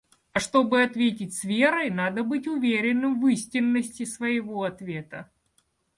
[0.33, 5.29] А чтобы ответить с верой, надо быть уверенным в истинности своего ответа.